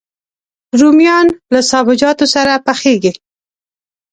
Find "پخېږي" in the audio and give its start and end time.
2.65-3.13